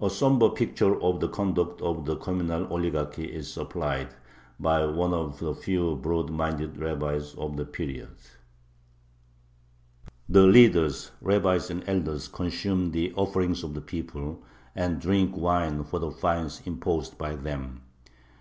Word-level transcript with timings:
A 0.00 0.10
somber 0.10 0.48
picture 0.50 1.00
of 1.00 1.20
the 1.20 1.28
conduct 1.28 1.80
of 1.80 2.06
the 2.06 2.16
communal 2.16 2.66
oligarchy 2.72 3.32
is 3.32 3.46
supplied 3.52 4.08
by 4.58 4.84
one 4.84 5.14
of 5.14 5.38
the 5.38 5.54
few 5.54 5.94
broad 5.94 6.28
minded 6.28 6.76
rabbis 6.76 7.36
of 7.36 7.56
the 7.56 7.64
period: 7.64 8.08
The 10.28 10.44
leaders 10.48 11.12
[rabbis 11.20 11.70
and 11.70 11.88
elders] 11.88 12.26
consume 12.26 12.90
the 12.90 13.12
offerings 13.14 13.62
of 13.62 13.74
the 13.74 13.80
people, 13.80 14.42
and 14.74 15.00
drink 15.00 15.36
wine 15.36 15.84
for 15.84 16.00
the 16.00 16.10
fines 16.10 16.60
imposed 16.66 17.16
by 17.16 17.36
them. 17.36 17.82